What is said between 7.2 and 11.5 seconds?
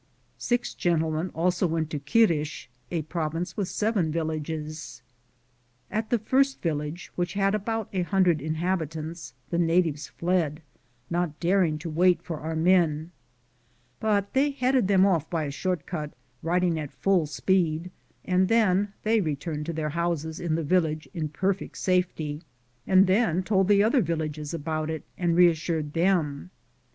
had about a hundred inhabitants, the natives fled, not